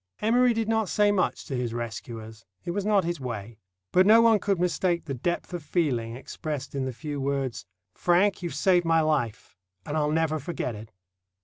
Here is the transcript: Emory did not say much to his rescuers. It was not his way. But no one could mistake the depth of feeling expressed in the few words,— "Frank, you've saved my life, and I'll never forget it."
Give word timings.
Emory 0.19 0.51
did 0.51 0.67
not 0.67 0.89
say 0.89 1.11
much 1.11 1.45
to 1.45 1.55
his 1.55 1.75
rescuers. 1.75 2.43
It 2.65 2.71
was 2.71 2.87
not 2.87 3.03
his 3.03 3.19
way. 3.19 3.59
But 3.91 4.07
no 4.07 4.19
one 4.19 4.39
could 4.39 4.59
mistake 4.59 5.05
the 5.05 5.13
depth 5.13 5.53
of 5.53 5.61
feeling 5.61 6.15
expressed 6.15 6.73
in 6.73 6.85
the 6.85 6.91
few 6.91 7.21
words,— 7.21 7.67
"Frank, 7.93 8.41
you've 8.41 8.55
saved 8.55 8.83
my 8.83 9.01
life, 9.01 9.59
and 9.85 9.95
I'll 9.95 10.09
never 10.11 10.39
forget 10.39 10.73
it." 10.73 10.91